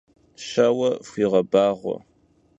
[0.45, 1.95] Şeue fxuiğebağue!